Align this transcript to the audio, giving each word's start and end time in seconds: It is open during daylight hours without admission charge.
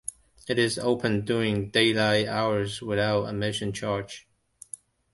It 0.47 0.57
is 0.57 0.79
open 0.79 1.25
during 1.25 1.69
daylight 1.69 2.25
hours 2.27 2.81
without 2.81 3.25
admission 3.27 3.71
charge. 3.71 4.27